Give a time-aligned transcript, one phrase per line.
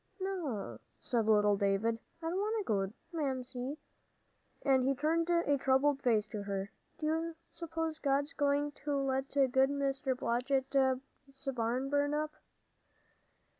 [0.19, 2.93] "No," said little David, "I don't want to go, Joel.
[3.13, 3.77] Mamsie"
[4.65, 9.29] and he turned a troubled face to her "do you suppose God's going to let
[9.31, 10.17] good Mr.
[10.17, 10.75] Blodgett's
[11.55, 12.31] barn burn up?"